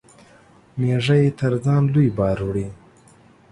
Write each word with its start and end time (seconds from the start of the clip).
مېږى 0.79 1.21
تر 1.39 1.53
ځان 1.65 1.83
لوى 1.93 2.07
بار 2.17 2.39
وړي. 2.47 2.67